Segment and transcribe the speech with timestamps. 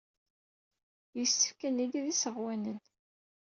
[1.17, 2.79] Yessefk ad nili d isɣenwanen.